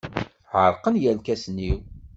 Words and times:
Ɛerqen 0.61 0.95
yirkasen-iw. 1.01 1.77